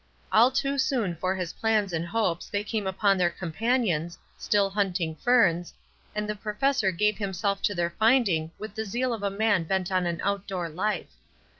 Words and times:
All 0.31 0.49
too 0.49 0.79
soon 0.79 1.15
for 1.15 1.35
his 1.35 1.53
plans 1.53 1.93
and 1.93 2.07
hopes 2.07 2.49
they 2.49 2.63
came 2.63 2.87
upon 2.87 3.19
their 3.19 3.29
companions, 3.29 4.17
still 4.35 4.67
hunting 4.71 5.15
ferns, 5.17 5.75
and 6.15 6.27
the 6.27 6.33
professor 6.33 6.91
gave 6.91 7.19
himself 7.19 7.61
to 7.61 7.75
their 7.75 7.91
finding 7.91 8.49
with 8.57 8.73
the 8.73 8.83
zeal 8.83 9.13
of 9.13 9.21
a 9.21 9.29
man 9.29 9.63
bent 9.63 9.91
on 9.91 10.07
an 10.07 10.19
outdoor 10.23 10.71
Ufe. 10.71 11.05